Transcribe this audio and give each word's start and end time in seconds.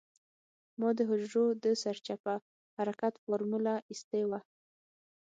ما 0.79 0.89
د 0.97 0.99
حجرو 1.09 1.45
د 1.63 1.65
سرچپه 1.83 2.33
حرکت 2.77 3.13
فارموله 3.23 3.73
اېستې 3.89 4.21
وه. 4.29 4.39